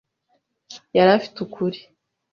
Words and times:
yari 0.95 1.11
afite 1.17 1.37
ukuri. 1.45 1.79